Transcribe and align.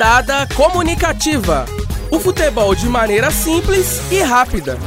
Rodada 0.00 0.48
Comunicativa. 0.54 1.66
O 2.10 2.18
futebol 2.18 2.74
de 2.74 2.88
maneira 2.88 3.30
simples 3.30 4.00
e 4.10 4.22
rápida. 4.22 4.78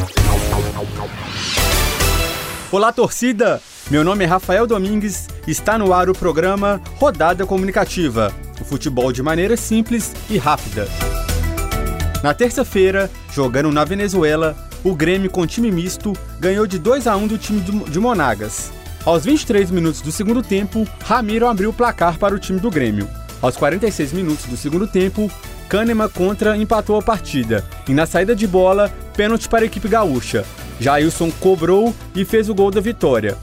Olá, 2.72 2.92
torcida! 2.92 3.62
Meu 3.92 4.04
nome 4.04 4.24
é 4.24 4.28
Rafael 4.28 4.66
Domingues 4.66 5.28
está 5.46 5.78
no 5.78 5.94
ar 5.94 6.10
o 6.10 6.16
programa 6.16 6.82
Rodada 6.96 7.46
Comunicativa. 7.46 8.34
O 8.60 8.66
futebol 8.66 9.12
de 9.12 9.22
maneira 9.22 9.56
simples 9.56 10.12
e 10.32 10.40
rápida. 10.40 10.88
Na 12.24 12.34
terça-feira, 12.34 13.08
jogando 13.32 13.72
na 13.72 13.86
Venezuela, 13.86 14.58
o 14.84 14.96
Grêmio 14.96 15.30
com 15.30 15.46
time 15.46 15.72
misto 15.72 16.14
ganhou 16.40 16.66
de 16.66 16.80
2 16.80 17.06
a 17.06 17.16
1 17.16 17.28
do 17.28 17.38
time 17.38 17.62
de 17.62 18.00
Monagas. 18.00 18.72
Aos 19.06 19.26
23 19.26 19.70
minutos 19.70 20.02
do 20.02 20.12
segundo 20.12 20.42
tempo, 20.42 20.88
Ramiro 21.06 21.48
abriu 21.48 21.70
o 21.70 21.74
placar 21.74 22.18
para 22.18 22.34
o 22.34 22.40
time 22.40 22.60
do 22.60 22.72
Grêmio. 22.72 23.08
Aos 23.44 23.58
46 23.58 24.14
minutos 24.14 24.46
do 24.46 24.56
segundo 24.56 24.88
tempo, 24.88 25.30
Kahneman 25.68 26.08
contra 26.08 26.56
empatou 26.56 26.98
a 26.98 27.02
partida. 27.02 27.62
E 27.90 27.94
na 27.94 28.06
saída 28.06 28.34
de 28.34 28.48
bola, 28.48 28.90
pênalti 29.18 29.50
para 29.50 29.64
a 29.64 29.66
equipe 29.66 29.90
gaúcha. 29.90 30.46
Jailson 30.80 31.30
cobrou 31.42 31.94
e 32.16 32.24
fez 32.24 32.48
o 32.48 32.56
gol 32.56 32.72
da 32.72 32.80
vitória. 32.80 33.38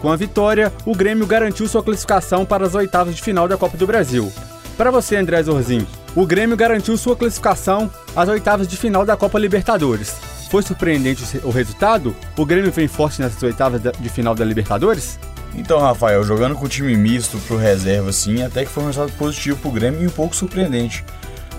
Com 0.00 0.10
a 0.10 0.16
vitória, 0.16 0.72
o 0.86 0.94
Grêmio 0.94 1.26
garantiu 1.26 1.68
sua 1.68 1.82
classificação 1.82 2.46
para 2.46 2.64
as 2.64 2.74
oitavas 2.74 3.14
de 3.14 3.20
final 3.20 3.46
da 3.46 3.58
Copa 3.58 3.76
do 3.76 3.86
Brasil. 3.86 4.32
Para 4.74 4.90
você, 4.90 5.16
André 5.16 5.42
Zorzinho, 5.42 5.86
o 6.14 6.24
Grêmio 6.24 6.56
garantiu 6.56 6.96
sua 6.96 7.14
classificação 7.14 7.90
às 8.16 8.30
oitavas 8.30 8.66
de 8.66 8.78
final 8.78 9.04
da 9.04 9.18
Copa 9.18 9.38
Libertadores. 9.38 10.16
Foi 10.50 10.62
surpreendente 10.62 11.22
o 11.44 11.50
resultado? 11.50 12.16
O 12.38 12.46
Grêmio 12.46 12.72
vem 12.72 12.88
forte 12.88 13.20
nessas 13.20 13.42
oitavas 13.42 13.82
de 13.82 14.08
final 14.08 14.34
da 14.34 14.46
Libertadores? 14.46 15.18
Então, 15.56 15.80
Rafael, 15.80 16.22
jogando 16.22 16.54
com 16.54 16.66
o 16.66 16.68
time 16.68 16.94
misto 16.96 17.38
pro 17.46 17.56
reserva, 17.56 18.10
assim, 18.10 18.42
até 18.42 18.64
que 18.64 18.70
foi 18.70 18.82
um 18.82 18.86
resultado 18.86 19.16
positivo 19.16 19.58
pro 19.58 19.70
Grêmio 19.70 20.02
e 20.02 20.06
um 20.06 20.10
pouco 20.10 20.36
surpreendente. 20.36 21.02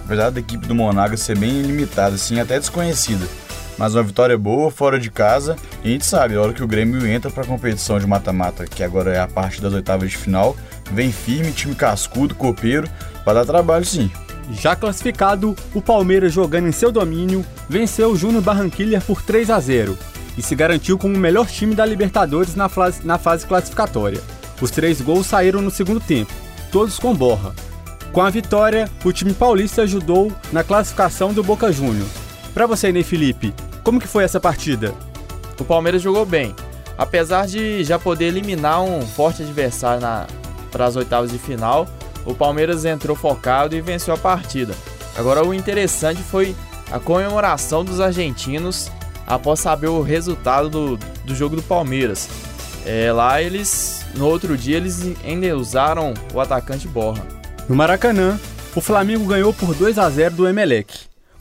Apesar 0.06 0.30
da 0.30 0.40
equipe 0.40 0.68
do 0.68 0.76
Monaga 0.76 1.18
ser 1.18 1.38
bem 1.38 1.62
limitada, 1.64 2.16
assim, 2.16 2.40
até 2.40 2.60
desconhecida. 2.60 3.28
Mas 3.78 3.96
uma 3.96 4.04
vitória 4.04 4.38
boa, 4.38 4.72
fora 4.72 5.00
de 5.00 5.10
casa, 5.10 5.56
e 5.84 5.90
a 5.90 5.92
gente 5.92 6.06
sabe, 6.06 6.36
a 6.36 6.42
hora 6.42 6.54
que 6.54 6.64
o 6.64 6.68
Grêmio 6.68 7.06
entra 7.08 7.30
pra 7.30 7.44
competição 7.44 8.00
de 8.00 8.08
mata-mata, 8.08 8.66
que 8.66 8.84
agora 8.84 9.12
é 9.12 9.20
a 9.20 9.28
parte 9.28 9.62
das 9.62 9.74
oitavas 9.74 10.12
de 10.12 10.18
final, 10.18 10.56
vem 10.92 11.12
firme, 11.12 11.52
time 11.52 11.76
cascudo, 11.76 12.36
copeiro, 12.36 12.88
para 13.26 13.40
dar 13.40 13.46
trabalho 13.46 13.84
sim. 13.84 14.12
Já 14.52 14.76
classificado, 14.76 15.56
o 15.74 15.82
Palmeiras 15.82 16.32
jogando 16.32 16.68
em 16.68 16.72
seu 16.72 16.92
domínio, 16.92 17.46
venceu 17.68 18.12
o 18.12 18.16
Júnior 18.16 18.44
Barranquilla 18.44 19.02
por 19.02 19.22
3 19.22 19.50
a 19.50 19.60
0 19.60 19.98
e 20.38 20.42
se 20.42 20.56
garantiu 20.56 20.98
como 20.98 21.16
o 21.16 21.20
melhor 21.20 21.48
time 21.48 21.74
da 21.74 21.86
Libertadores 21.86 22.56
na 22.56 22.70
fase, 22.70 23.06
na 23.06 23.18
fase 23.18 23.46
classificatória. 23.46 24.22
Os 24.62 24.72
três 24.72 25.02
gols 25.02 25.28
saíram 25.28 25.62
no 25.62 25.72
segundo 25.72 26.00
tempo, 26.00 26.32
todos 26.72 27.00
com 27.00 27.14
borra. 27.14 27.54
Com 28.12 28.22
a 28.22 28.30
vitória, 28.30 28.90
o 29.04 29.12
time 29.12 29.34
paulista 29.34 29.84
ajudou 29.84 30.32
na 30.52 30.64
classificação 30.64 31.34
do 31.34 31.44
Boca 31.44 31.72
Juniors. 31.72 32.10
Para 32.54 32.66
você, 32.66 32.92
Ney 32.92 33.04
Felipe, 33.04 33.54
como 33.84 34.00
que 34.00 34.08
foi 34.08 34.24
essa 34.24 34.40
partida? 34.40 34.94
O 35.60 35.66
Palmeiras 35.66 36.02
jogou 36.02 36.26
bem, 36.26 36.56
apesar 36.98 37.48
de 37.48 37.84
já 37.84 38.00
poder 38.00 38.26
eliminar 38.26 38.82
um 38.82 39.02
forte 39.02 39.44
adversário 39.44 40.02
para 40.72 40.86
as 40.86 40.96
oitavas 40.96 41.32
de 41.32 41.38
final. 41.38 41.88
O 42.26 42.34
Palmeiras 42.34 42.86
entrou 42.86 43.16
focado 43.16 43.76
e 43.76 43.82
venceu 43.82 44.14
a 44.14 44.18
partida. 44.18 44.74
Agora 45.16 45.46
o 45.46 45.54
interessante 45.54 46.22
foi 46.22 46.56
a 46.92 47.00
comemoração 47.00 47.84
dos 47.86 48.00
argentinos 48.00 48.92
após 49.28 49.60
saber 49.60 49.88
o 49.88 50.02
resultado 50.02 50.70
do, 50.70 50.98
do 51.26 51.36
jogo 51.36 51.58
do 51.58 51.62
Palmeiras. 51.62 52.30
É, 52.86 53.12
lá 53.12 53.42
eles, 53.42 54.06
no 54.16 54.26
outro 54.26 54.58
dia, 54.58 54.78
eles 54.78 55.12
ainda 55.24 55.56
usaram 55.58 56.14
o 56.34 56.40
atacante 56.40 56.88
Borra. 56.88 57.28
No 57.68 57.76
Maracanã, 57.76 58.40
o 58.74 58.80
Flamengo 58.80 59.26
ganhou 59.26 59.54
por 59.54 59.76
2 59.76 60.00
a 60.00 60.10
0 60.10 60.36
do 60.36 60.48
Emelec, 60.48 60.94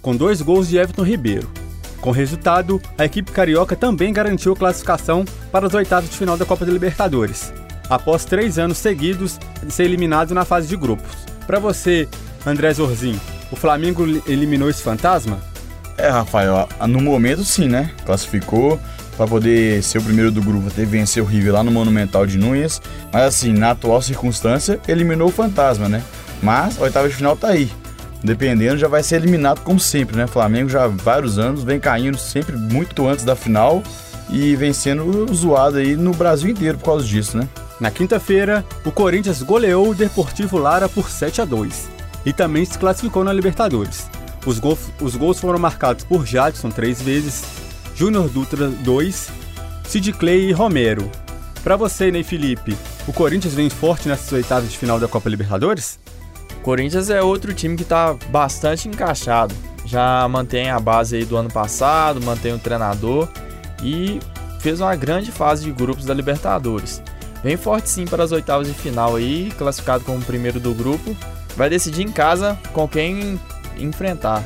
com 0.03 0.17
dois 0.17 0.43
gols 0.43 0.69
de 0.69 0.77
Everton 0.77 1.05
Ribeiro. 1.05 1.49
Com 2.01 2.11
resultado, 2.11 2.81
a 2.99 3.05
equipe 3.05 3.31
carioca 3.31 3.77
também 3.77 4.13
garantiu 4.13 4.57
classificação 4.57 5.25
para 5.53 5.67
as 5.67 5.75
oitavas 5.75 6.11
de 6.11 6.17
final 6.17 6.37
da 6.37 6.45
Copa 6.45 6.65
da 6.65 6.73
Libertadores, 6.73 7.53
após 7.89 8.25
três 8.25 8.59
anos 8.59 8.79
seguidos 8.79 9.39
de 9.63 9.73
ser 9.73 9.85
eliminado 9.85 10.35
na 10.35 10.45
fase 10.45 10.67
de 10.67 10.77
grupos. 10.77 11.11
Para 11.47 11.59
você, 11.59 12.09
André 12.45 12.73
Zorzin, 12.73 13.19
o 13.51 13.57
Flamengo 13.57 14.05
eliminou 14.27 14.69
esse 14.69 14.83
fantasma? 14.83 15.41
É, 15.99 16.09
Rafael, 16.09 16.69
no 16.87 17.01
momento 17.01 17.43
sim, 17.45 17.69
né? 17.69 17.91
Classificou 18.05 18.79
para 19.17 19.27
poder 19.27 19.83
ser 19.83 19.99
o 19.99 20.03
primeiro 20.03 20.31
do 20.31 20.43
grupo, 20.43 20.69
até 20.69 20.85
vencer 20.85 21.23
o 21.23 21.27
River 21.27 21.55
lá 21.55 21.65
no 21.65 21.71
Monumental 21.71 22.27
de 22.27 22.37
Núñez. 22.37 22.83
Mas 23.13 23.23
assim, 23.23 23.53
na 23.53 23.71
atual 23.71 24.03
circunstância, 24.03 24.79
eliminou 24.87 25.29
o 25.29 25.33
Fantasma, 25.33 25.89
né? 25.89 26.03
Mas 26.43 26.79
a 26.79 26.83
oitava 26.83 27.09
de 27.09 27.15
final 27.15 27.37
tá 27.37 27.49
aí. 27.49 27.71
Dependendo, 28.23 28.77
já 28.77 28.89
vai 28.89 29.03
ser 29.03 29.17
eliminado 29.17 29.61
como 29.61 29.81
sempre, 29.81 30.17
né? 30.17 30.27
Flamengo 30.27 30.69
já 30.69 30.85
há 30.85 30.89
vários 30.89 31.39
anos 31.39 31.63
vem 31.63 31.81
caindo 31.81 32.19
sempre 32.19 32.57
muito 32.57 33.07
antes 33.07 33.25
da 33.25 33.37
final 33.37 33.83
e 34.29 34.57
vem 34.57 34.73
sendo 34.73 35.33
zoado 35.33 35.79
aí 35.79 35.97
no 35.97 36.13
Brasil 36.13 36.51
inteiro 36.51 36.77
por 36.79 36.85
causa 36.87 37.07
disso, 37.07 37.39
né? 37.39 37.49
Na 37.81 37.91
quinta-feira, 37.91 38.65
o 38.85 38.91
Corinthians 38.91 39.43
goleou 39.43 39.91
o 39.91 39.95
Deportivo 39.95 40.59
Lara 40.59 40.89
por 40.89 41.11
7 41.11 41.43
a 41.43 41.45
2 41.45 41.89
e 42.25 42.33
também 42.33 42.65
se 42.65 42.79
classificou 42.79 43.23
na 43.23 43.33
Libertadores. 43.33 44.11
Os 44.47 44.61
gols, 44.61 44.79
os 45.01 45.17
gols 45.17 45.41
foram 45.41 45.59
marcados 45.59 46.05
por 46.05 46.25
Jadson 46.25 46.71
três 46.71 47.03
vezes, 47.03 47.45
Júnior 47.97 48.29
Dutra 48.29 48.69
dois, 48.69 49.29
Sid 49.85 50.13
Clay 50.13 50.51
e 50.51 50.53
Romero. 50.53 51.11
Para 51.65 51.75
você, 51.75 52.13
Ney 52.13 52.23
Felipe, 52.23 52.77
o 53.09 53.13
Corinthians 53.13 53.55
vem 53.55 53.69
forte 53.69 54.09
nessas 54.09 54.31
oitavas 54.31 54.71
de 54.71 54.79
final 54.79 55.01
da 55.01 55.09
Copa 55.09 55.29
Libertadores? 55.29 55.99
O 56.59 56.61
Corinthians 56.61 57.11
é 57.11 57.21
outro 57.21 57.53
time 57.53 57.77
que 57.77 57.83
está 57.83 58.15
bastante 58.31 58.89
encaixado. 58.89 59.53
Já 59.85 60.29
mantém 60.29 60.71
a 60.71 60.79
base 60.79 61.17
aí 61.17 61.25
do 61.25 61.37
ano 61.37 61.51
passado, 61.51 62.21
mantém 62.23 62.53
o 62.53 62.59
treinador 62.59 63.29
e 63.83 64.21
fez 64.61 64.81
uma 64.81 64.95
grande 64.95 65.33
fase 65.33 65.65
de 65.65 65.73
grupos 65.73 66.05
da 66.05 66.15
Libertadores. 66.15 67.03
Vem 67.43 67.57
forte 67.57 67.89
sim 67.89 68.05
para 68.05 68.23
as 68.23 68.33
oitavas 68.33 68.67
de 68.67 68.75
final 68.75 69.17
aí, 69.17 69.53
classificado 69.59 70.05
como 70.05 70.21
primeiro 70.23 70.61
do 70.61 70.73
grupo. 70.73 71.17
Vai 71.57 71.71
decidir 71.71 72.03
em 72.03 72.13
casa 72.13 72.59
com 72.73 72.87
quem 72.87 73.41
enfrentar. 73.79 74.45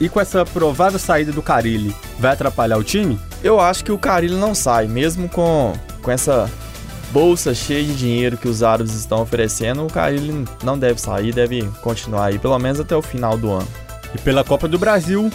E 0.00 0.08
com 0.08 0.20
essa 0.20 0.44
provável 0.44 0.98
saída 0.98 1.32
do 1.32 1.42
Carilli, 1.42 1.94
vai 2.18 2.32
atrapalhar 2.32 2.76
o 2.76 2.84
time? 2.84 3.18
Eu 3.42 3.60
acho 3.60 3.84
que 3.84 3.92
o 3.92 3.98
Carilli 3.98 4.36
não 4.36 4.54
sai, 4.54 4.86
mesmo 4.86 5.28
com, 5.28 5.72
com 6.02 6.10
essa 6.10 6.50
bolsa 7.12 7.54
cheia 7.54 7.84
de 7.84 7.94
dinheiro 7.94 8.36
que 8.36 8.48
os 8.48 8.62
árabes 8.62 8.94
estão 8.94 9.20
oferecendo, 9.20 9.84
o 9.84 9.92
Carilli 9.92 10.44
não 10.64 10.78
deve 10.78 11.00
sair, 11.00 11.32
deve 11.32 11.62
continuar 11.82 12.26
aí, 12.26 12.38
pelo 12.38 12.58
menos 12.58 12.80
até 12.80 12.96
o 12.96 13.02
final 13.02 13.36
do 13.36 13.50
ano. 13.50 13.68
E 14.14 14.18
pela 14.18 14.42
Copa 14.42 14.66
do 14.66 14.78
Brasil, 14.78 15.30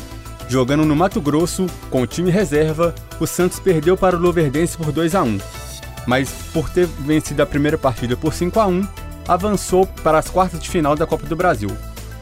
jogando 0.50 0.86
no 0.86 0.96
Mato 0.96 1.22
Grosso, 1.22 1.68
com 1.90 2.02
o 2.02 2.08
time 2.08 2.31
reserva, 2.31 2.94
o 3.20 3.28
Santos 3.28 3.59
perdeu 3.59 3.96
para 3.96 4.16
o 4.16 4.20
Luverdense 4.20 4.78
por 4.78 4.92
2 4.92 5.16
a 5.16 5.24
1 5.24 5.40
Mas 6.06 6.30
por 6.52 6.70
ter 6.70 6.86
vencido 6.86 7.42
a 7.42 7.46
primeira 7.46 7.78
partida 7.78 8.18
por 8.18 8.34
5 8.34 8.59
a 8.59 8.68
1 8.68 8.88
avançou 9.28 9.86
para 10.03 10.18
as 10.18 10.30
quartas 10.30 10.59
de 10.59 10.70
final 10.70 10.96
da 10.96 11.06
Copa 11.06 11.26
do 11.26 11.36
Brasil. 11.36 11.70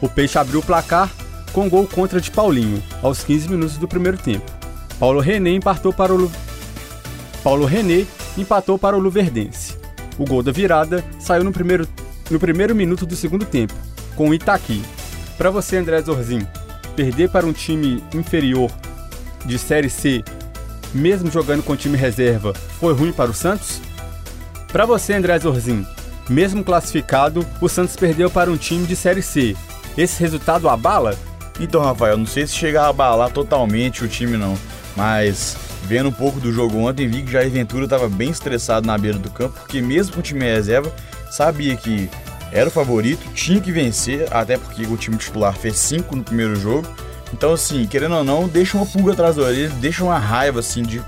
O 0.00 0.08
Peixe 0.08 0.38
abriu 0.38 0.60
o 0.60 0.62
placar 0.62 1.10
com 1.52 1.68
gol 1.68 1.86
contra 1.86 2.20
de 2.20 2.30
Paulinho, 2.30 2.82
aos 3.02 3.24
15 3.24 3.48
minutos 3.48 3.76
do 3.78 3.88
primeiro 3.88 4.18
tempo. 4.18 4.44
Paulo 4.98 5.20
René 5.20 5.50
empatou 5.50 5.92
para 5.92 6.12
o 6.12 6.16
Lu... 6.16 6.32
Paulo 7.42 7.64
René 7.64 8.06
empatou 8.36 8.78
para 8.78 8.96
o 8.96 9.00
Luverdense. 9.00 9.74
O 10.18 10.24
gol 10.24 10.42
da 10.42 10.52
virada 10.52 11.04
saiu 11.18 11.44
no 11.44 11.52
primeiro, 11.52 11.88
no 12.30 12.38
primeiro 12.38 12.74
minuto 12.74 13.06
do 13.06 13.16
segundo 13.16 13.44
tempo, 13.44 13.74
com 14.14 14.28
o 14.28 14.34
Itaqui. 14.34 14.82
Para 15.38 15.50
você, 15.50 15.76
André 15.76 16.02
Zorzin, 16.02 16.46
perder 16.94 17.30
para 17.30 17.46
um 17.46 17.52
time 17.52 18.02
inferior 18.14 18.70
de 19.44 19.58
Série 19.58 19.90
C, 19.90 20.22
mesmo 20.94 21.30
jogando 21.30 21.62
com 21.62 21.76
time 21.76 21.96
reserva, 21.96 22.52
foi 22.80 22.94
ruim 22.94 23.12
para 23.12 23.30
o 23.30 23.34
Santos? 23.34 23.80
Para 24.72 24.86
você, 24.86 25.14
André 25.14 25.38
Zorzin, 25.38 25.86
mesmo 26.28 26.64
classificado, 26.64 27.46
o 27.60 27.68
Santos 27.68 27.96
perdeu 27.96 28.30
para 28.30 28.50
um 28.50 28.56
time 28.56 28.86
de 28.86 28.96
Série 28.96 29.22
C, 29.22 29.56
esse 29.96 30.20
resultado 30.20 30.68
abala? 30.68 31.16
Então, 31.58 31.82
Rafael, 31.82 32.16
não 32.16 32.26
sei 32.26 32.46
se 32.46 32.54
chega 32.54 32.82
a 32.82 32.88
abalar 32.88 33.30
totalmente 33.30 34.04
o 34.04 34.08
time 34.08 34.36
não, 34.36 34.56
mas 34.94 35.56
vendo 35.84 36.08
um 36.08 36.12
pouco 36.12 36.38
do 36.40 36.52
jogo 36.52 36.78
ontem, 36.78 37.08
vi 37.08 37.22
que 37.22 37.32
Jair 37.32 37.50
Ventura 37.50 37.84
estava 37.84 38.08
bem 38.08 38.30
estressado 38.30 38.86
na 38.86 38.98
beira 38.98 39.18
do 39.18 39.30
campo, 39.30 39.58
porque 39.60 39.80
mesmo 39.80 40.14
com 40.14 40.20
o 40.20 40.22
time 40.22 40.44
reserva, 40.44 40.92
sabia 41.30 41.76
que 41.76 42.10
era 42.52 42.68
o 42.68 42.72
favorito, 42.72 43.26
tinha 43.34 43.60
que 43.60 43.72
vencer, 43.72 44.26
até 44.30 44.56
porque 44.56 44.82
o 44.82 44.96
time 44.96 45.16
titular 45.16 45.54
fez 45.54 45.76
5 45.76 46.16
no 46.16 46.22
primeiro 46.22 46.56
jogo. 46.56 46.86
Então, 47.32 47.52
assim, 47.52 47.86
querendo 47.86 48.16
ou 48.16 48.24
não, 48.24 48.48
deixa 48.48 48.76
uma 48.76 48.86
pulga 48.86 49.12
atrás 49.12 49.36
da 49.36 49.42
orelha, 49.42 49.68
deixa 49.80 50.04
uma 50.04 50.18
raiva, 50.18 50.60
assim, 50.60 50.82
de, 50.82 51.02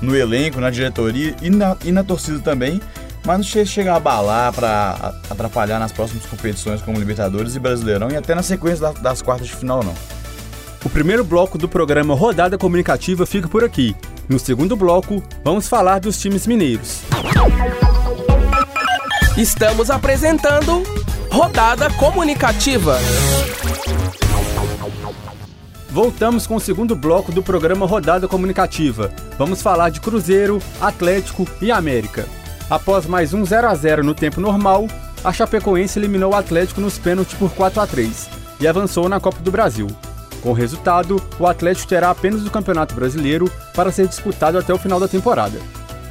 no 0.00 0.16
elenco, 0.16 0.60
na 0.60 0.70
diretoria 0.70 1.34
e 1.42 1.50
na, 1.50 1.76
e 1.84 1.90
na 1.90 2.04
torcida 2.04 2.38
também, 2.38 2.80
mas 3.26 3.38
não 3.38 3.66
chega 3.66 3.92
a 3.92 3.96
abalar 3.96 4.52
para 4.52 5.12
atrapalhar 5.28 5.80
nas 5.80 5.90
próximas 5.90 6.24
competições 6.24 6.80
como 6.80 6.98
Libertadores 6.98 7.56
e 7.56 7.58
Brasileirão 7.58 8.08
e 8.08 8.16
até 8.16 8.34
na 8.34 8.42
sequência 8.42 8.92
das 8.92 9.20
quartas 9.20 9.48
de 9.48 9.54
final 9.54 9.82
não. 9.82 9.94
O 10.84 10.88
primeiro 10.88 11.24
bloco 11.24 11.58
do 11.58 11.68
programa 11.68 12.14
Rodada 12.14 12.56
Comunicativa 12.56 13.26
fica 13.26 13.48
por 13.48 13.64
aqui. 13.64 13.96
No 14.28 14.38
segundo 14.38 14.76
bloco, 14.76 15.20
vamos 15.42 15.68
falar 15.68 15.98
dos 15.98 16.18
times 16.20 16.46
mineiros. 16.46 17.00
Estamos 19.36 19.90
apresentando 19.90 20.84
Rodada 21.28 21.90
Comunicativa. 21.90 22.96
Voltamos 25.90 26.46
com 26.46 26.54
o 26.54 26.60
segundo 26.60 26.94
bloco 26.94 27.32
do 27.32 27.42
programa 27.42 27.86
Rodada 27.86 28.28
Comunicativa. 28.28 29.12
Vamos 29.36 29.60
falar 29.60 29.90
de 29.90 30.00
Cruzeiro, 30.00 30.60
Atlético 30.80 31.46
e 31.60 31.72
América. 31.72 32.26
Após 32.68 33.06
mais 33.06 33.32
um 33.32 33.44
0 33.44 33.68
a 33.68 33.74
0 33.74 34.02
no 34.02 34.14
tempo 34.14 34.40
normal, 34.40 34.88
a 35.22 35.32
Chapecoense 35.32 35.98
eliminou 35.98 36.32
o 36.32 36.36
Atlético 36.36 36.80
nos 36.80 36.98
pênaltis 36.98 37.34
por 37.34 37.52
4 37.52 37.80
a 37.80 37.86
3 37.86 38.28
e 38.60 38.66
avançou 38.66 39.08
na 39.08 39.20
Copa 39.20 39.38
do 39.40 39.52
Brasil. 39.52 39.86
Com 40.42 40.50
o 40.50 40.54
resultado, 40.54 41.22
o 41.38 41.46
Atlético 41.46 41.88
terá 41.88 42.10
apenas 42.10 42.44
o 42.44 42.50
Campeonato 42.50 42.94
Brasileiro 42.94 43.50
para 43.72 43.92
ser 43.92 44.08
disputado 44.08 44.58
até 44.58 44.74
o 44.74 44.78
final 44.78 44.98
da 44.98 45.06
temporada. 45.06 45.58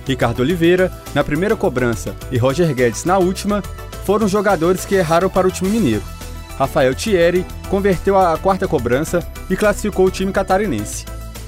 Ricardo 0.07 0.42
Oliveira, 0.42 0.92
na 1.13 1.24
primeira 1.24 1.56
cobrança, 1.56 2.16
e 2.31 2.38
Roger 2.38 2.74
Guedes 2.74 3.04
na 3.04 3.18
última, 3.18 3.62
foram 4.06 4.25
os 4.25 4.31
jogadores 4.31 4.86
que 4.86 4.96
erraram 4.96 5.30
para 5.30 5.48
o 5.48 5.52
time 5.52 5.69
mineiro. 5.69 6.04
Rafael 6.57 6.96
Thierry 6.96 7.46
converteu 7.69 8.18
a 8.18 8.38
quarta 8.38 8.68
cobrança 8.68 9.19
e 9.50 9.57
classificou 9.57 10.06
o 10.06 10.12
time 10.12 10.31
catarinense. 10.31 11.06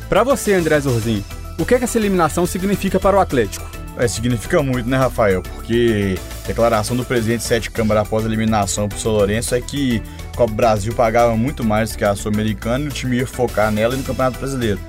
Para 0.09 0.23
você, 0.23 0.53
André 0.53 0.79
Zorzin, 0.81 1.23
o 1.57 1.65
que, 1.65 1.75
é 1.75 1.77
que 1.77 1.83
essa 1.85 1.97
eliminação 1.97 2.45
significa 2.45 2.99
para 2.99 3.15
o 3.15 3.19
Atlético? 3.19 3.76
É, 3.99 4.07
significa 4.07 4.61
muito, 4.61 4.87
né, 4.87 4.95
Rafael? 4.95 5.41
Porque 5.41 6.15
a 6.43 6.47
declaração 6.47 6.95
do 6.95 7.03
presidente 7.03 7.43
Sete 7.43 7.71
Câmara 7.71 8.01
após 8.01 8.23
a 8.23 8.27
eliminação 8.27 8.87
para 8.87 8.95
o 8.95 9.01
São 9.01 9.11
Lourenço 9.11 9.55
é 9.55 9.61
que 9.61 10.03
o 10.33 10.37
Copa 10.37 10.53
Brasil 10.53 10.93
pagava 10.93 11.35
muito 11.35 11.63
mais 11.63 11.95
que 11.95 12.05
a 12.05 12.15
Sul-Americana 12.15 12.85
e 12.85 12.87
o 12.89 12.91
time 12.91 13.17
ia 13.17 13.25
focar 13.25 13.71
nela 13.71 13.95
e 13.95 13.97
no 13.97 14.03
Campeonato 14.03 14.37
Brasileiro. 14.37 14.79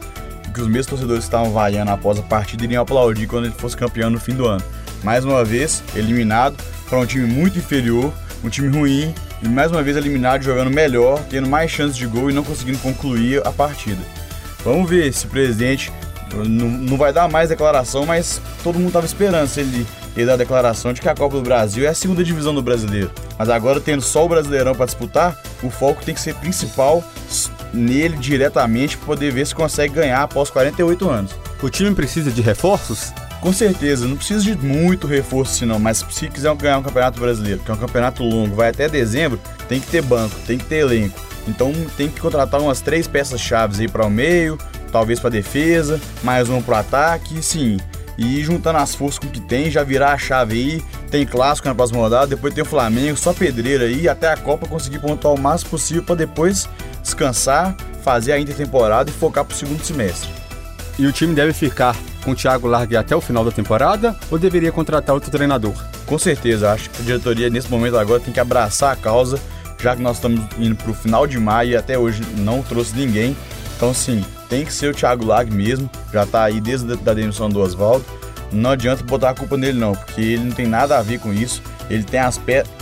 E 0.47 0.51
que 0.51 0.61
os 0.61 0.67
mesmos 0.67 0.89
torcedores 0.89 1.21
que 1.21 1.29
estavam 1.29 1.51
vaiando 1.53 1.91
após 1.91 2.19
a 2.19 2.23
partida 2.23 2.65
iriam 2.65 2.83
aplaudir 2.83 3.27
quando 3.27 3.47
ele 3.47 3.55
fosse 3.55 3.75
campeão 3.75 4.11
no 4.11 4.21
fim 4.21 4.35
do 4.35 4.47
ano. 4.47 4.63
Mais 5.03 5.25
uma 5.25 5.43
vez, 5.43 5.83
eliminado 5.95 6.63
para 6.87 6.99
um 6.99 7.07
time 7.07 7.27
muito 7.27 7.59
inferior, 7.59 8.13
um 8.45 8.51
time 8.51 8.69
ruim 8.69 9.15
e 9.43 9.49
mais 9.49 9.71
uma 9.71 9.83
vez 9.83 9.97
eliminado 9.97 10.43
jogando 10.43 10.71
melhor, 10.71 11.19
tendo 11.31 11.49
mais 11.49 11.71
chances 11.71 11.97
de 11.97 12.07
gol 12.07 12.31
e 12.31 12.35
não 12.35 12.45
conseguindo 12.45 12.79
concluir 12.79 13.41
a 13.47 13.53
partida. 13.53 14.03
Vamos 14.63 14.91
ver 14.91 15.11
se 15.15 15.25
o 15.25 15.31
presidente 15.31 15.91
não, 16.37 16.69
não 16.69 16.97
vai 16.97 17.13
dar 17.13 17.29
mais 17.29 17.49
declaração, 17.49 18.07
mas 18.07 18.41
todo 18.63 18.77
mundo 18.77 18.89
estava 18.89 19.07
esperando 19.07 19.49
se 19.49 19.61
ele, 19.61 19.87
dar 20.27 20.35
a 20.35 20.37
declaração 20.37 20.93
de 20.93 21.01
que 21.01 21.09
a 21.09 21.15
Copa 21.15 21.37
do 21.37 21.43
Brasil 21.43 21.85
é 21.85 21.89
a 21.89 21.95
segunda 21.95 22.25
divisão 22.25 22.55
do 22.55 22.63
brasileiro. 22.63 23.11
Mas 23.39 23.49
agora, 23.49 23.81
tendo 23.81 24.03
só 24.03 24.25
o 24.25 24.29
Brasileirão 24.29 24.75
para 24.75 24.87
disputar, 24.87 25.41
o 25.63 25.71
foco 25.71 26.05
tem 26.05 26.15
que 26.15 26.21
ser 26.21 26.35
principal 26.35 27.05
nele 27.73 28.17
diretamente 28.17 28.97
para 28.97 29.07
poder 29.07 29.33
ver 29.33 29.47
se 29.47 29.55
consegue 29.55 29.95
ganhar 29.95 30.23
após 30.23 30.51
48 30.51 31.09
anos. 31.09 31.33
O 31.63 31.69
time 31.69 31.95
precisa 31.95 32.31
de 32.31 32.41
reforços? 32.41 33.13
Com 33.41 33.53
certeza, 33.53 34.07
não 34.07 34.17
precisa 34.17 34.43
de 34.43 34.57
muito 34.57 35.07
reforço 35.07 35.53
assim 35.53 35.65
não, 35.65 35.79
mas 35.79 36.05
se 36.11 36.29
quiser 36.29 36.53
ganhar 36.57 36.79
um 36.79 36.83
campeonato 36.83 37.21
brasileiro, 37.21 37.61
que 37.61 37.71
é 37.71 37.75
um 37.75 37.79
campeonato 37.79 38.25
longo, 38.25 38.57
vai 38.57 38.71
até 38.71 38.89
dezembro, 38.89 39.41
tem 39.69 39.81
que 39.81 39.87
ter 39.87 40.03
banco, 40.03 40.35
tem 40.47 40.59
que 40.59 40.65
ter 40.65 40.79
elenco. 40.79 41.21
Então 41.47 41.73
tem 41.97 42.09
que 42.09 42.21
contratar 42.21 42.61
umas 42.61 42.81
três 42.81 43.07
peças 43.07 43.41
chaves 43.41 43.79
aí 43.79 43.89
para 43.89 44.05
o 44.05 44.11
meio, 44.11 44.59
talvez 44.91 45.21
para 45.21 45.31
defesa, 45.31 46.01
mais 46.23 46.49
um 46.49 46.61
para 46.61 46.75
o 46.75 46.79
ataque, 46.79 47.43
sim. 47.43 47.79
E 48.17 48.43
juntando 48.43 48.79
as 48.79 48.95
forças 48.95 49.19
com 49.19 49.27
o 49.27 49.31
que 49.31 49.41
tem, 49.41 49.71
já 49.71 49.85
virar 49.85 50.13
a 50.13 50.19
chave 50.19 50.55
aí. 50.55 50.85
Tem 51.09 51.25
clássico 51.25 51.69
na 51.69 51.75
próxima 51.75 52.01
rodada, 52.01 52.27
depois 52.27 52.53
tem 52.53 52.63
o 52.63 52.67
Flamengo, 52.67 53.17
só 53.17 53.33
pedreira 53.33 53.85
aí, 53.85 54.09
até 54.09 54.31
a 54.31 54.37
Copa 54.37 54.67
conseguir 54.67 54.99
pontuar 54.99 55.35
o 55.35 55.41
máximo 55.41 55.71
possível 55.71 56.03
para 56.03 56.17
depois 56.17 56.69
descansar, 57.03 57.77
fazer 58.03 58.33
a 58.33 58.41
intertemporada 58.41 59.09
e 59.09 59.13
focar 59.13 59.45
para 59.45 59.55
o 59.55 59.57
segundo 59.57 59.85
semestre. 59.85 60.29
E 60.99 61.07
o 61.07 61.13
time 61.13 61.33
deve 61.33 61.53
ficar 61.53 61.97
com 62.25 62.33
o 62.33 62.35
Thiago 62.35 62.67
Largue 62.67 62.97
até 62.97 63.15
o 63.15 63.21
final 63.21 63.45
da 63.45 63.53
temporada 63.53 64.17
ou 64.31 64.39
deveria 64.39 64.73
contratar 64.73 65.15
outro 65.15 65.31
treinador? 65.31 65.73
Com 66.05 66.19
certeza, 66.19 66.73
acho 66.73 66.91
que 66.91 67.01
a 67.01 67.05
diretoria 67.05 67.49
nesse 67.49 67.71
momento 67.71 67.97
agora 67.97 68.21
tem 68.21 68.35
que 68.35 68.41
abraçar 68.41 68.93
a 68.93 68.97
causa, 68.97 69.39
já 69.81 69.95
que 69.95 70.03
nós 70.03 70.17
estamos 70.17 70.41
indo 70.59 70.75
para 70.75 70.91
o 70.91 70.95
final 70.95 71.27
de 71.27 71.39
maio 71.39 71.71
e 71.71 71.77
até 71.77 71.97
hoje 71.97 72.23
não 72.39 72.63
trouxe 72.63 72.97
ninguém. 72.97 73.37
Então, 73.77 73.95
sim, 73.95 74.25
tem 74.49 74.65
que 74.65 74.73
ser 74.73 74.91
o 74.91 74.95
Thiago 74.95 75.25
Lag 75.25 75.51
mesmo, 75.51 75.91
já 76.13 76.25
está 76.25 76.45
aí 76.45 76.61
desde 76.61 76.93
a 76.93 77.15
demissão 77.15 77.49
do 77.49 77.61
Oswaldo. 77.61 78.05
Não 78.51 78.71
adianta 78.71 79.05
botar 79.05 79.31
a 79.31 79.35
culpa 79.35 79.57
nele, 79.57 79.79
não, 79.79 79.95
porque 79.95 80.21
ele 80.21 80.45
não 80.45 80.53
tem 80.53 80.67
nada 80.67 80.99
a 80.99 81.03
ver 81.03 81.21
com 81.21 81.33
isso. 81.33 81.63
Ele 81.91 82.03
tem 82.03 82.21
as 82.21 82.39
peças. 82.39 82.73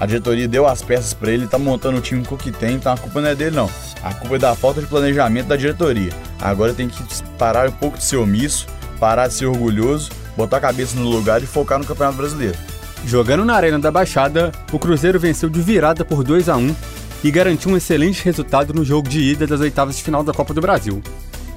A 0.00 0.06
diretoria 0.06 0.48
deu 0.48 0.66
as 0.66 0.82
peças 0.82 1.14
para 1.14 1.30
ele, 1.30 1.44
está 1.44 1.58
montando 1.58 1.98
o 1.98 2.00
time 2.00 2.24
com 2.24 2.34
o 2.34 2.38
que 2.38 2.50
tem, 2.50 2.74
então 2.74 2.92
a 2.92 2.96
culpa 2.96 3.20
não 3.20 3.28
é 3.28 3.34
dele, 3.36 3.54
não. 3.54 3.70
A 4.02 4.12
culpa 4.12 4.34
é 4.34 4.38
da 4.38 4.54
falta 4.56 4.80
de 4.80 4.86
planejamento 4.88 5.46
da 5.46 5.56
diretoria. 5.56 6.12
Agora 6.40 6.74
tem 6.74 6.88
que 6.88 7.00
parar 7.38 7.68
um 7.68 7.72
pouco 7.72 7.98
de 7.98 8.04
ser 8.04 8.16
omisso, 8.16 8.66
parar 8.98 9.28
de 9.28 9.34
ser 9.34 9.46
orgulhoso, 9.46 10.10
botar 10.36 10.56
a 10.56 10.60
cabeça 10.60 10.98
no 10.98 11.08
lugar 11.08 11.40
e 11.40 11.46
focar 11.46 11.78
no 11.78 11.84
Campeonato 11.84 12.16
Brasileiro. 12.16 12.58
Jogando 13.04 13.44
na 13.44 13.54
Arena 13.54 13.78
da 13.78 13.92
Baixada, 13.92 14.50
o 14.72 14.78
Cruzeiro 14.78 15.20
venceu 15.20 15.48
de 15.48 15.60
virada 15.60 16.04
por 16.04 16.24
2 16.24 16.48
a 16.48 16.56
1 16.56 16.74
e 17.22 17.30
garantiu 17.30 17.70
um 17.70 17.76
excelente 17.76 18.24
resultado 18.24 18.74
no 18.74 18.84
jogo 18.84 19.08
de 19.08 19.20
ida 19.20 19.46
das 19.46 19.60
oitavas 19.60 19.96
de 19.96 20.02
final 20.02 20.24
da 20.24 20.32
Copa 20.32 20.52
do 20.52 20.60
Brasil. 20.60 21.02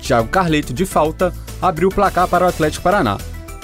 Thiago 0.01 0.29
Carleto, 0.29 0.73
de 0.73 0.85
falta, 0.85 1.33
abriu 1.61 1.89
o 1.89 1.93
placar 1.93 2.27
para 2.27 2.45
o 2.45 2.47
Atlético 2.47 2.83
Paraná. 2.83 3.17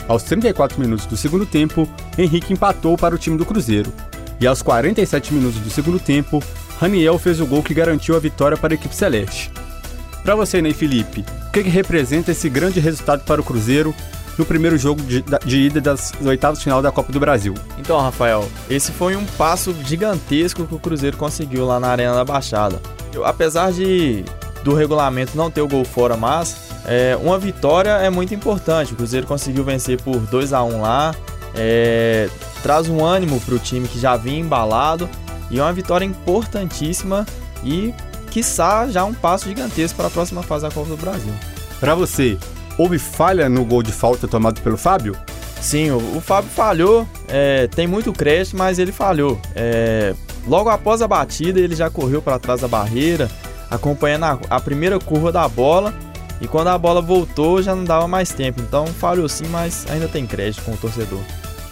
Aos 0.08 0.24
34 0.24 0.80
minutos 0.80 1.06
do 1.06 1.16
segundo 1.16 1.46
tempo, 1.46 1.88
Henrique 2.18 2.54
empatou 2.54 2.98
para 2.98 3.14
o 3.14 3.18
time 3.18 3.38
do 3.38 3.46
Cruzeiro. 3.46 3.94
E 4.40 4.48
aos 4.48 4.62
47 4.62 5.34
minutos 5.34 5.60
do 5.60 5.70
segundo 5.70 6.00
tempo, 6.00 6.44
Raniel 6.80 7.20
fez 7.20 7.40
o 7.40 7.46
gol 7.46 7.62
que 7.62 7.76
garantiu 7.76 8.16
a 8.16 8.20
vitória 8.20 8.58
para 8.58 8.74
a 8.74 8.76
equipe 8.76 8.96
celeste. 8.96 9.52
Para 10.24 10.36
você, 10.36 10.62
Ney 10.62 10.74
Felipe, 10.74 11.24
o 11.48 11.52
que, 11.52 11.64
que, 11.64 11.70
representa 11.70 12.32
esse 12.32 12.50
grande 12.50 12.80
resultado 12.80 13.24
para 13.24 13.42
o 13.42 13.44
Cruzeiro 13.44 13.94
no 14.38 14.46
primeiro 14.46 14.78
jogo 14.78 15.02
de, 15.02 15.24
de, 15.46 15.58
ida 15.58 15.82
das 15.82 16.14
oitavas 16.24 16.60
de 16.60 16.64
final 16.64 16.82
da 16.82 16.92
Copa 16.92 17.12
do 17.12 17.20
Brasil? 17.20 17.54
Então, 17.78 18.00
Rafael, 18.00 18.48
esse 18.70 18.92
foi 18.92 19.16
um 19.16 19.26
passo 19.26 19.76
gigantesco 19.86 20.66
que 20.66 20.76
o 20.76 20.80
Cruzeiro 20.80 21.18
conseguiu 21.18 21.66
lá 21.66 21.80
na 21.80 21.90
Arena 21.90 22.16
da 22.16 22.26
Baixada. 22.26 22.82
Eu, 23.14 23.26
apesar 23.26 23.72
de 23.72 24.24
do 24.64 24.76
regulamento 24.76 25.36
não 25.36 25.50
ter 25.50 25.62
o 25.62 25.68
gol 25.68 25.84
fora, 25.84 26.16
mas 26.16 26.70
é, 26.86 27.18
uma 27.22 27.38
vitória 27.38 27.90
é 27.92 28.10
muito 28.10 28.34
importante. 28.34 28.94
O 28.94 28.96
Cruzeiro 28.96 29.28
conseguiu 29.28 29.64
vencer 29.64 30.02
por 30.02 30.20
2 30.20 30.54
a 30.54 30.64
1 30.64 30.82
lá, 30.82 31.16
é, 31.56 32.30
traz 32.62 32.88
um 32.88 33.04
ânimo 33.04 33.40
para 33.42 33.56
o 33.56 33.60
time 33.60 33.88
que 33.88 34.00
já 34.00 34.16
vinha 34.16 34.40
embalado 34.40 35.10
e 35.50 35.60
é 35.60 35.64
uma 35.64 35.74
vitória 35.74 36.06
importantíssima 36.06 37.26
e 37.64 37.94
quiçá 38.30 38.88
já 38.88 39.04
um 39.04 39.14
passo 39.14 39.48
gigantesco 39.48 39.98
para 39.98 40.08
a 40.08 40.12
próxima 40.12 40.42
fase 40.42 40.64
da 40.64 40.72
Copa 40.72 40.90
do 40.90 40.98
Brasil. 40.98 41.34
Para 41.80 41.96
você, 41.96 42.38
houve 42.82 42.98
falha 42.98 43.48
no 43.48 43.64
gol 43.64 43.84
de 43.84 43.92
falta 43.92 44.28
tomado 44.28 44.60
pelo 44.62 44.78
Fábio? 44.78 45.16
Sim, 45.62 45.92
o, 45.92 46.18
o 46.18 46.22
Fábio 46.22 46.50
falhou, 46.50 47.08
é, 47.28 47.68
tem 47.68 47.86
muito 47.86 48.12
crédito, 48.12 48.58
mas 48.58 48.80
ele 48.80 48.92
falhou. 48.92 49.40
É, 49.56 50.16
logo 50.48 50.70
após 50.70 51.02
a 51.02 51.08
batida, 51.08 51.60
ele 51.60 51.76
já 51.76 51.90
correu 51.90 52.22
para 52.22 52.40
trás 52.40 52.62
da 52.62 52.68
barreira, 52.68 53.30
acompanhando 53.70 54.26
a, 54.26 54.40
a, 54.50 54.60
primeira 54.60 55.00
curva 55.00 55.32
da 55.32 55.48
bola. 55.48 55.94
E 56.42 56.48
quando 56.48 56.70
a 56.70 56.78
bola 56.78 57.00
voltou, 57.00 57.62
já 57.62 57.76
não 57.76 57.84
dava 57.84 58.08
mais 58.08 58.34
tempo. 58.34 58.60
Então 58.62 58.88
falhou 58.88 59.30
sim, 59.30 59.46
mas 59.52 59.86
ainda 59.92 60.08
tem 60.08 60.26
crédito 60.26 60.64
com 60.64 60.72
o 60.72 60.78
torcedor. 60.78 61.22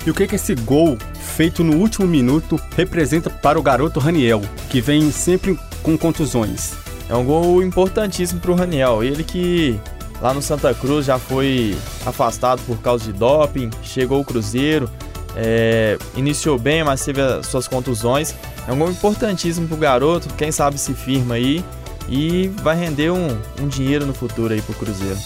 E 0.06 0.12
o 0.12 0.14
que, 0.14 0.28
que 0.28 0.36
esse 0.36 0.54
gol 0.54 0.96
feito 1.20 1.64
no 1.64 1.78
último 1.78 2.08
minuto 2.08 2.62
representa 2.78 3.30
para 3.32 3.60
o 3.60 3.64
garoto 3.64 4.00
Raniel, 4.00 4.42
que 4.70 4.80
vem 4.80 5.12
sempre 5.12 5.60
com 5.82 5.98
contusões. 5.98 6.74
É 7.10 7.16
um 7.16 7.26
gol 7.26 7.64
importantíssimo 7.64 8.40
para 8.40 8.52
o 8.52 8.56
Raniel. 8.56 9.04
Ele 9.04 9.24
que 9.24 9.80
lá 10.22 10.34
no 10.34 10.42
Santa 10.42 10.74
Cruz 10.74 11.06
já 11.06 11.18
foi 11.18 11.78
afastado 12.06 12.62
por 12.66 12.78
causa 12.80 13.06
de 13.06 13.14
doping, 13.14 13.70
chegou 13.84 14.22
o 14.22 14.26
Cruzeiro, 14.26 14.90
é, 15.36 15.98
iniciou 16.16 16.58
bem, 16.58 16.84
mas 16.84 17.04
teve 17.04 17.22
as 17.22 17.48
suas 17.48 17.68
contusões. 17.68 18.36
É 18.68 18.72
um 18.72 18.78
gol 18.78 18.92
importantíssimo 18.92 19.68
para 19.68 19.76
o 19.76 19.80
garoto, 19.80 20.28
quem 20.36 20.52
sabe 20.52 20.78
se 20.78 20.94
firma 20.94 21.36
aí 21.36 21.64
e 22.08 22.48
vai 22.62 22.76
render 22.76 23.12
um, 23.12 23.38
um 23.62 23.68
dinheiro 23.68 24.06
no 24.06 24.14
futuro 24.14 24.54
aí 24.54 24.62
para 24.62 24.74
o 24.74 24.76
Cruzeiro. 24.76 25.20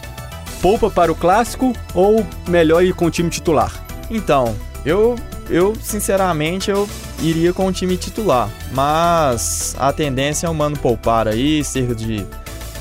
Poupa 0.62 0.90
para 0.90 1.12
o 1.12 1.16
clássico 1.16 1.74
ou 1.94 2.26
melhor 2.48 2.84
ir 2.84 2.94
com 2.94 3.06
o 3.06 3.12
time 3.12 3.30
titular? 3.30 3.72
Então, 4.10 4.56
eu, 4.86 5.16
eu 5.50 5.74
sinceramente 5.82 6.70
eu 6.70 6.88
iria 7.22 7.54
com 7.54 7.66
o 7.68 7.72
time 7.72 7.98
titular, 7.98 8.50
mas 8.72 9.76
a 9.80 9.92
tendência 9.92 10.48
é 10.48 10.50
o 10.50 10.54
Mano 10.54 10.78
poupar 10.78 11.28
aí, 11.28 11.64
cerca 11.64 11.96
de 11.96 12.26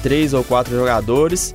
três 0.02 0.34
ou 0.34 0.44
quatro 0.44 0.74
jogadores. 0.76 1.54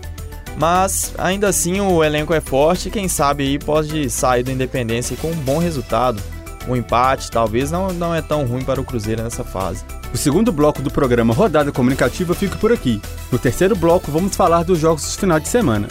Mas 0.58 1.14
ainda 1.18 1.48
assim 1.48 1.80
o 1.80 2.04
elenco 2.04 2.34
é 2.34 2.42
forte 2.42 2.88
e 2.88 2.92
quem 2.92 3.08
sabe 3.08 3.44
aí 3.44 3.60
pode 3.60 4.10
sair 4.10 4.44
da 4.44 4.52
Independência 4.52 5.16
com 5.16 5.30
um 5.30 5.36
bom 5.36 5.60
resultado. 5.60 6.22
Um 6.68 6.76
empate 6.76 7.30
talvez 7.30 7.72
não, 7.72 7.90
não 7.94 8.14
é 8.14 8.22
tão 8.22 8.46
ruim 8.46 8.64
para 8.64 8.82
o 8.82 8.84
Cruzeiro 8.84 9.22
nessa 9.24 9.44
fase. 9.44 9.86
O 10.12 10.18
segundo 10.18 10.52
bloco 10.52 10.82
do 10.82 10.90
programa 10.90 11.34
Rodada 11.34 11.72
Comunicativa 11.72 12.34
fica 12.34 12.58
por 12.58 12.72
aqui. 12.72 13.00
No 13.32 13.38
terceiro 13.38 13.76
bloco 13.76 14.12
vamos 14.12 14.36
falar 14.36 14.64
dos 14.64 14.80
jogos 14.80 15.04
dos 15.04 15.16
finais 15.16 15.44
de 15.44 15.50
semana. 15.50 15.88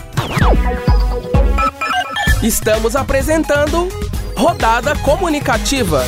Estamos 2.43 2.97
apresentando 2.97 3.89
Rodada 4.37 4.97
Comunicativa. 4.97 6.03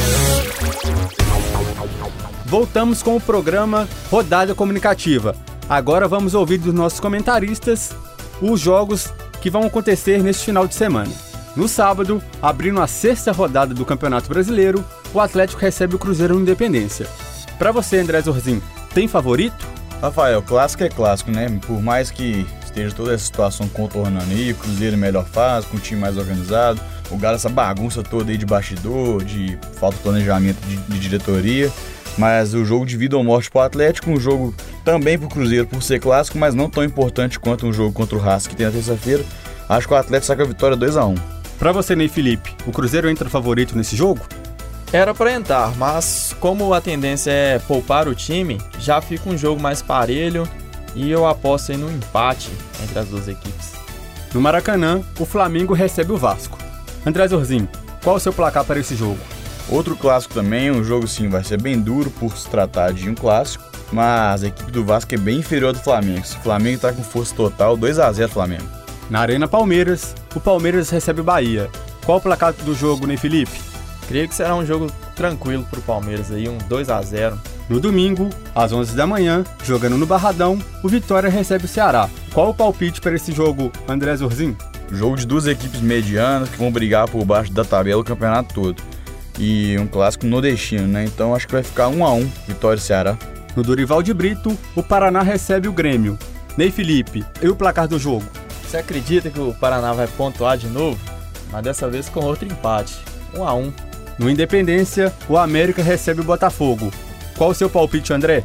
Voltamos 2.44 3.02
com 3.02 3.16
o 3.16 3.20
programa 3.20 3.88
Rodada 4.10 4.54
Comunicativa. 4.54 5.34
Agora 5.68 6.08
vamos 6.08 6.34
ouvir 6.34 6.58
dos 6.58 6.74
nossos 6.74 6.98
comentaristas 6.98 7.94
os 8.40 8.60
jogos 8.60 9.12
que 9.40 9.50
vão 9.50 9.64
acontecer 9.64 10.22
neste 10.22 10.46
final 10.46 10.66
de 10.66 10.74
semana. 10.74 11.12
No 11.56 11.66
sábado, 11.66 12.22
abrindo 12.40 12.80
a 12.80 12.86
sexta 12.86 13.32
rodada 13.32 13.74
do 13.74 13.84
Campeonato 13.84 14.28
Brasileiro, 14.28 14.84
o 15.12 15.20
Atlético 15.20 15.60
recebe 15.60 15.96
o 15.96 15.98
Cruzeiro 15.98 16.34
no 16.34 16.42
Independência. 16.42 17.06
Para 17.58 17.72
você, 17.72 17.98
André 17.98 18.20
Zorzin, 18.20 18.62
tem 18.94 19.08
favorito? 19.08 19.66
Rafael, 20.00 20.40
clássico 20.40 20.84
é 20.84 20.88
clássico, 20.88 21.30
né? 21.32 21.48
Por 21.66 21.82
mais 21.82 22.10
que 22.10 22.46
esteja 22.64 22.94
toda 22.94 23.12
essa 23.12 23.24
situação 23.24 23.68
contornando 23.68 24.30
aí, 24.30 24.52
o 24.52 24.54
Cruzeiro 24.54 24.96
melhor 24.96 25.24
fase, 25.24 25.66
com 25.66 25.76
um 25.76 25.80
time 25.80 26.00
mais 26.00 26.16
organizado, 26.16 26.80
o 27.10 27.16
Galo 27.16 27.36
essa 27.36 27.48
bagunça 27.48 28.02
toda 28.02 28.30
aí 28.30 28.38
de 28.38 28.46
bastidor, 28.46 29.24
de 29.24 29.58
falta 29.80 29.96
de 29.96 30.02
planejamento 30.02 30.60
de, 30.66 30.76
de 30.76 30.98
diretoria, 31.00 31.72
mas 32.16 32.54
o 32.54 32.64
jogo 32.64 32.86
de 32.86 32.96
vida 32.96 33.16
ou 33.16 33.24
morte 33.24 33.50
para 33.50 33.62
o 33.62 33.64
Atlético, 33.64 34.10
um 34.10 34.20
jogo 34.20 34.54
também 34.88 35.18
para 35.18 35.26
o 35.26 35.30
Cruzeiro 35.30 35.66
por 35.66 35.82
ser 35.82 36.00
clássico, 36.00 36.38
mas 36.38 36.54
não 36.54 36.70
tão 36.70 36.82
importante 36.82 37.38
quanto 37.38 37.66
um 37.66 37.72
jogo 37.74 37.92
contra 37.92 38.16
o 38.16 38.26
Haas 38.26 38.46
que 38.46 38.56
tem 38.56 38.64
na 38.64 38.72
terça-feira. 38.72 39.22
Acho 39.68 39.86
que 39.86 39.92
o 39.92 39.96
Atlético 39.98 40.26
saca 40.26 40.42
a 40.42 40.46
vitória 40.46 40.74
2 40.78 40.96
a 40.96 41.04
1 41.04 41.14
Para 41.58 41.72
você, 41.72 41.94
Ney 41.94 42.08
Felipe, 42.08 42.54
o 42.66 42.72
Cruzeiro 42.72 43.10
entra 43.10 43.28
favorito 43.28 43.76
nesse 43.76 43.94
jogo? 43.94 44.22
Era 44.90 45.12
para 45.12 45.34
entrar, 45.34 45.76
mas 45.76 46.34
como 46.40 46.72
a 46.72 46.80
tendência 46.80 47.30
é 47.30 47.58
poupar 47.58 48.08
o 48.08 48.14
time, 48.14 48.58
já 48.80 48.98
fica 49.02 49.28
um 49.28 49.36
jogo 49.36 49.60
mais 49.60 49.82
parelho 49.82 50.48
e 50.94 51.10
eu 51.10 51.26
aposto 51.26 51.70
aí 51.70 51.76
no 51.76 51.90
empate 51.92 52.48
entre 52.82 52.98
as 52.98 53.08
duas 53.08 53.28
equipes. 53.28 53.72
No 54.32 54.40
Maracanã, 54.40 55.02
o 55.20 55.26
Flamengo 55.26 55.74
recebe 55.74 56.12
o 56.12 56.16
Vasco. 56.16 56.56
André 57.04 57.28
Zorzin, 57.28 57.68
qual 58.02 58.16
o 58.16 58.20
seu 58.20 58.32
placar 58.32 58.64
para 58.64 58.80
esse 58.80 58.96
jogo? 58.96 59.18
Outro 59.68 59.94
clássico 59.94 60.32
também, 60.32 60.70
um 60.70 60.82
jogo 60.82 61.06
sim 61.06 61.28
vai 61.28 61.44
ser 61.44 61.60
bem 61.60 61.78
duro 61.78 62.10
por 62.10 62.34
se 62.38 62.48
tratar 62.48 62.94
de 62.94 63.10
um 63.10 63.14
clássico, 63.14 63.67
mas 63.92 64.44
a 64.44 64.48
equipe 64.48 64.70
do 64.70 64.84
Vasco 64.84 65.14
é 65.14 65.18
bem 65.18 65.38
inferior 65.38 65.72
do 65.72 65.80
Flamengo. 65.80 66.20
O 66.20 66.42
Flamengo 66.42 66.76
está 66.76 66.92
com 66.92 67.02
força 67.02 67.34
total, 67.34 67.76
2 67.76 67.98
a 67.98 68.12
0 68.12 68.30
Flamengo. 68.30 68.68
Na 69.10 69.20
Arena 69.20 69.48
Palmeiras, 69.48 70.14
o 70.34 70.40
Palmeiras 70.40 70.90
recebe 70.90 71.20
o 71.20 71.24
Bahia. 71.24 71.70
Qual 72.04 72.18
o 72.18 72.20
placar 72.20 72.52
do 72.52 72.74
jogo, 72.74 73.06
Ney 73.06 73.16
Felipe? 73.16 73.58
Creio 74.06 74.28
que 74.28 74.34
será 74.34 74.54
um 74.54 74.64
jogo 74.64 74.90
tranquilo 75.14 75.66
para 75.68 75.78
o 75.78 75.82
Palmeiras 75.82 76.30
aí, 76.30 76.48
um 76.48 76.56
2 76.56 76.88
a 76.88 77.02
0 77.02 77.38
No 77.68 77.78
domingo, 77.80 78.30
às 78.54 78.72
11 78.72 78.96
da 78.96 79.06
manhã, 79.06 79.44
jogando 79.64 79.98
no 79.98 80.06
Barradão, 80.06 80.58
o 80.82 80.88
Vitória 80.88 81.28
recebe 81.28 81.66
o 81.66 81.68
Ceará. 81.68 82.08
Qual 82.32 82.50
o 82.50 82.54
palpite 82.54 83.00
para 83.00 83.14
esse 83.14 83.32
jogo, 83.32 83.70
André 83.86 84.16
Zorzin? 84.16 84.56
Jogo 84.90 85.16
de 85.16 85.26
duas 85.26 85.46
equipes 85.46 85.80
medianas 85.80 86.48
que 86.48 86.56
vão 86.56 86.72
brigar 86.72 87.08
por 87.08 87.24
baixo 87.24 87.52
da 87.52 87.64
tabela 87.64 88.00
o 88.00 88.04
campeonato 88.04 88.54
todo. 88.54 88.82
E 89.38 89.76
um 89.78 89.86
clássico 89.86 90.26
nordestino, 90.26 90.88
né? 90.88 91.04
Então 91.04 91.34
acho 91.34 91.46
que 91.46 91.52
vai 91.52 91.62
ficar 91.62 91.88
1 91.88 92.04
a 92.04 92.12
1 92.12 92.30
Vitória 92.46 92.78
e 92.78 92.82
Ceará. 92.82 93.16
No 93.58 93.64
Dorival 93.64 94.04
de 94.04 94.14
Brito, 94.14 94.56
o 94.76 94.84
Paraná 94.84 95.20
recebe 95.20 95.66
o 95.66 95.72
Grêmio. 95.72 96.16
Ney 96.56 96.70
Felipe, 96.70 97.24
e 97.42 97.48
o 97.48 97.56
placar 97.56 97.88
do 97.88 97.98
jogo? 97.98 98.22
Você 98.62 98.76
acredita 98.76 99.30
que 99.30 99.40
o 99.40 99.52
Paraná 99.52 99.92
vai 99.92 100.06
pontuar 100.06 100.56
de 100.56 100.68
novo? 100.68 100.96
Mas 101.50 101.64
dessa 101.64 101.88
vez 101.88 102.08
com 102.08 102.20
outro 102.20 102.46
empate. 102.46 102.96
1 103.34 103.42
a 103.42 103.52
1 103.52 103.72
no 104.16 104.30
Independência, 104.30 105.12
o 105.28 105.36
América 105.36 105.82
recebe 105.82 106.20
o 106.20 106.24
Botafogo. 106.24 106.92
Qual 107.36 107.50
o 107.50 107.54
seu 107.54 107.68
palpite, 107.68 108.12
André? 108.12 108.44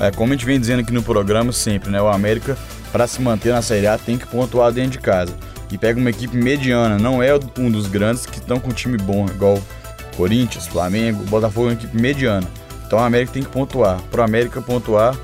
É, 0.00 0.10
como 0.10 0.32
a 0.32 0.34
gente 0.34 0.46
vem 0.46 0.58
dizendo 0.58 0.80
aqui 0.80 0.94
no 0.94 1.02
programa 1.02 1.52
sempre, 1.52 1.90
né? 1.90 2.00
O 2.00 2.08
América, 2.08 2.56
para 2.90 3.06
se 3.06 3.20
manter 3.20 3.52
na 3.52 3.60
Série 3.60 3.86
A, 3.86 3.98
tem 3.98 4.16
que 4.16 4.26
pontuar 4.26 4.72
dentro 4.72 4.92
de 4.92 4.98
casa. 5.00 5.34
E 5.70 5.76
pega 5.76 6.00
uma 6.00 6.08
equipe 6.08 6.38
mediana, 6.38 6.96
não 6.96 7.22
é 7.22 7.38
um 7.58 7.70
dos 7.70 7.86
grandes 7.86 8.24
que 8.24 8.38
estão 8.38 8.58
com 8.58 8.70
um 8.70 8.72
time 8.72 8.96
bom, 8.96 9.26
igual 9.26 9.62
Corinthians, 10.16 10.66
Flamengo, 10.66 11.22
Botafogo 11.24 11.66
é 11.66 11.72
uma 11.72 11.74
equipe 11.74 12.00
mediana. 12.00 12.63
Então 12.94 13.02
o 13.02 13.06
América 13.06 13.32
tem 13.32 13.42
que 13.42 13.48
pontuar. 13.48 14.00
Pro 14.02 14.22
América 14.22 14.62
pontuar, 14.62 15.16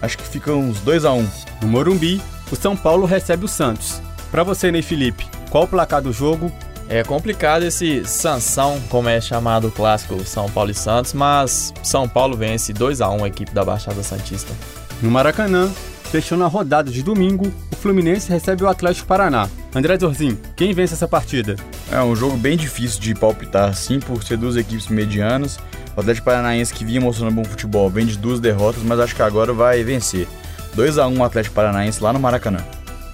acho 0.00 0.16
que 0.16 0.24
fica 0.24 0.50
uns 0.50 0.80
2 0.80 1.04
a 1.04 1.12
1 1.12 1.18
um. 1.18 1.28
No 1.60 1.68
Morumbi, 1.68 2.22
o 2.50 2.56
São 2.56 2.74
Paulo 2.74 3.04
recebe 3.04 3.44
o 3.44 3.48
Santos. 3.48 4.00
Para 4.30 4.42
você, 4.42 4.72
Ney 4.72 4.80
Felipe, 4.80 5.26
qual 5.50 5.64
o 5.64 5.68
placar 5.68 6.00
do 6.00 6.10
jogo 6.10 6.50
é 6.88 7.04
complicado 7.04 7.64
esse 7.64 8.02
Sansão, 8.06 8.80
como 8.88 9.10
é 9.10 9.20
chamado 9.20 9.68
o 9.68 9.70
clássico 9.70 10.18
São 10.24 10.48
Paulo 10.48 10.70
e 10.70 10.74
Santos, 10.74 11.12
mas 11.12 11.74
São 11.82 12.08
Paulo 12.08 12.34
vence 12.34 12.72
2 12.72 13.02
a 13.02 13.10
1 13.10 13.24
a 13.24 13.28
equipe 13.28 13.52
da 13.52 13.62
Baixada 13.62 14.02
Santista. 14.02 14.54
No 15.02 15.10
Maracanã, 15.10 15.70
fechando 16.04 16.44
a 16.44 16.48
rodada 16.48 16.90
de 16.90 17.02
domingo, 17.02 17.52
o 17.70 17.76
Fluminense 17.76 18.30
recebe 18.30 18.64
o 18.64 18.68
Atlético 18.68 19.06
Paraná. 19.06 19.50
André 19.74 19.98
Zorzin, 19.98 20.38
quem 20.56 20.72
vence 20.72 20.94
essa 20.94 21.06
partida? 21.06 21.56
É 21.92 22.00
um 22.00 22.16
jogo 22.16 22.38
bem 22.38 22.56
difícil 22.56 22.98
de 23.02 23.14
palpitar, 23.14 23.74
sim, 23.74 24.00
por 24.00 24.24
ser 24.24 24.38
duas 24.38 24.56
equipes 24.56 24.88
medianas. 24.88 25.58
O 25.98 26.00
Atlético 26.00 26.26
Paranaense, 26.26 26.72
que 26.72 26.84
vinha 26.84 27.00
mostrando 27.00 27.34
bom 27.34 27.44
futebol, 27.44 27.90
vem 27.90 28.06
de 28.06 28.16
duas 28.16 28.38
derrotas, 28.38 28.84
mas 28.84 29.00
acho 29.00 29.16
que 29.16 29.20
agora 29.20 29.52
vai 29.52 29.82
vencer. 29.82 30.28
2 30.76 30.96
a 30.96 31.08
1 31.08 31.18
o 31.18 31.24
Atlético 31.24 31.56
Paranaense 31.56 32.00
lá 32.00 32.12
no 32.12 32.20
Maracanã. 32.20 32.60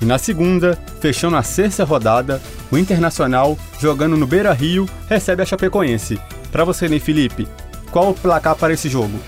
E 0.02 0.04
na 0.04 0.18
segunda, 0.18 0.78
fechando 1.00 1.34
a 1.34 1.42
sexta 1.42 1.82
rodada, 1.82 2.42
o 2.70 2.76
Internacional, 2.76 3.56
jogando 3.80 4.18
no 4.18 4.26
Beira 4.26 4.52
Rio, 4.52 4.86
recebe 5.08 5.40
a 5.42 5.46
Chapecoense. 5.46 6.20
Para 6.52 6.62
você, 6.62 6.86
Ney 6.86 7.00
Felipe, 7.00 7.48
qual 7.90 8.10
o 8.10 8.14
placar 8.14 8.54
para 8.54 8.74
esse 8.74 8.90
jogo? 8.90 9.18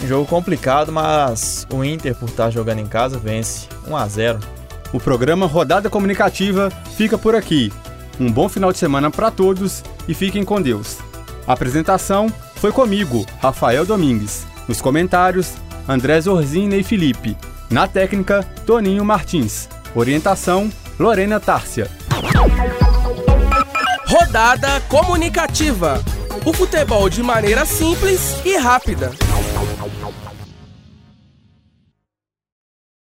Um 0.00 0.06
jogo 0.06 0.24
complicado, 0.24 0.92
mas 0.92 1.66
o 1.68 1.82
Inter, 1.82 2.14
por 2.14 2.28
estar 2.28 2.48
jogando 2.50 2.78
em 2.78 2.86
casa, 2.86 3.18
vence 3.18 3.66
1 3.88 3.96
a 3.96 4.06
0. 4.06 4.38
O 4.92 5.00
programa 5.00 5.46
Rodada 5.46 5.90
Comunicativa 5.90 6.70
fica 6.96 7.18
por 7.18 7.34
aqui. 7.34 7.72
Um 8.20 8.30
bom 8.30 8.48
final 8.48 8.70
de 8.70 8.78
semana 8.78 9.10
para 9.10 9.32
todos 9.32 9.82
e 10.06 10.14
fiquem 10.14 10.44
com 10.44 10.62
Deus. 10.62 10.98
A 11.44 11.54
apresentação 11.54 12.32
foi 12.60 12.72
comigo, 12.72 13.24
Rafael 13.40 13.86
Domingues. 13.86 14.46
Nos 14.68 14.82
comentários, 14.82 15.54
André 15.88 16.20
Zorzin 16.20 16.68
e 16.74 16.82
Felipe. 16.82 17.36
Na 17.70 17.88
técnica, 17.88 18.42
Toninho 18.66 19.02
Martins. 19.02 19.66
Orientação: 19.94 20.70
Lorena 20.98 21.40
Tárcia. 21.40 21.90
Rodada 24.06 24.80
comunicativa. 24.88 26.02
O 26.44 26.52
futebol 26.52 27.08
de 27.08 27.22
maneira 27.22 27.64
simples 27.64 28.36
e 28.44 28.56
rápida. 28.56 29.10